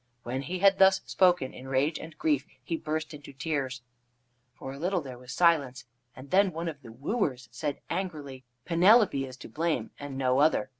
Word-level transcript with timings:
When 0.23 0.41
he 0.41 0.57
had 0.57 0.79
thus 0.79 1.01
spoken 1.05 1.53
in 1.53 1.67
rage 1.67 1.99
and 1.99 2.17
grief, 2.17 2.47
he 2.63 2.75
burst 2.75 3.13
into 3.13 3.33
tears. 3.33 3.83
For 4.55 4.73
a 4.73 4.79
little 4.79 5.01
there 5.01 5.19
was 5.19 5.31
silence, 5.31 5.85
then 6.19 6.51
one 6.51 6.67
of 6.67 6.81
the 6.81 6.91
wooers 6.91 7.47
said 7.51 7.81
angrily: 7.87 8.43
"Penelope 8.65 9.23
is 9.23 9.37
to 9.37 9.47
blame, 9.47 9.91
and 9.99 10.17
no 10.17 10.39
other. 10.39 10.69